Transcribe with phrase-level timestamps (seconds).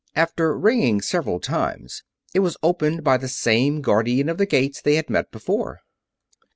[0.15, 2.01] After ringing several times,
[2.33, 5.81] it was opened by the same Guardian of the Gates they had met before.